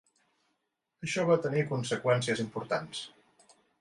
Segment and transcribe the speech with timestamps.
[1.07, 3.03] Això va tenir conseqüències importants.